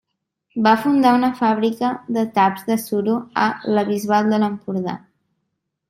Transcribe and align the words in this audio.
Va 0.67 0.71
fundar 0.85 1.11
una 1.17 1.29
fàbrica 1.41 1.91
de 2.17 2.25
taps 2.39 2.65
de 2.71 2.79
suro 2.87 3.21
a 3.45 3.47
La 3.77 3.85
Bisbal 3.93 4.33
d'Empordà. 4.35 4.99